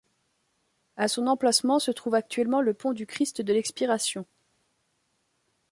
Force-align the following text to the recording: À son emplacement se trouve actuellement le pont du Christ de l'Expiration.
À 0.97 1.07
son 1.07 1.27
emplacement 1.27 1.77
se 1.77 1.91
trouve 1.91 2.15
actuellement 2.15 2.61
le 2.63 2.73
pont 2.73 2.91
du 2.91 3.05
Christ 3.05 3.43
de 3.43 3.53
l'Expiration. 3.53 4.25